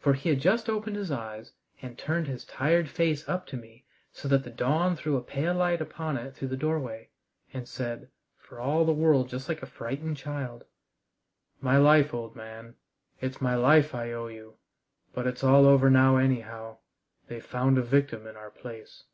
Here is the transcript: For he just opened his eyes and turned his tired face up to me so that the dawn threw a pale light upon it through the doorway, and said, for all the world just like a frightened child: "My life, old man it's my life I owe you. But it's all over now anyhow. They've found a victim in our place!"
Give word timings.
For 0.00 0.14
he 0.14 0.34
just 0.34 0.68
opened 0.68 0.96
his 0.96 1.12
eyes 1.12 1.52
and 1.80 1.96
turned 1.96 2.26
his 2.26 2.44
tired 2.44 2.88
face 2.88 3.28
up 3.28 3.46
to 3.46 3.56
me 3.56 3.84
so 4.10 4.26
that 4.26 4.42
the 4.42 4.50
dawn 4.50 4.96
threw 4.96 5.16
a 5.16 5.22
pale 5.22 5.54
light 5.54 5.80
upon 5.80 6.16
it 6.16 6.34
through 6.34 6.48
the 6.48 6.56
doorway, 6.56 7.10
and 7.52 7.68
said, 7.68 8.10
for 8.36 8.58
all 8.58 8.84
the 8.84 8.90
world 8.92 9.28
just 9.28 9.48
like 9.48 9.62
a 9.62 9.66
frightened 9.66 10.16
child: 10.16 10.64
"My 11.60 11.76
life, 11.78 12.12
old 12.12 12.34
man 12.34 12.74
it's 13.20 13.40
my 13.40 13.54
life 13.54 13.94
I 13.94 14.10
owe 14.10 14.26
you. 14.26 14.56
But 15.14 15.28
it's 15.28 15.44
all 15.44 15.64
over 15.66 15.88
now 15.88 16.16
anyhow. 16.16 16.78
They've 17.28 17.46
found 17.46 17.78
a 17.78 17.82
victim 17.82 18.26
in 18.26 18.36
our 18.36 18.50
place!" 18.50 19.04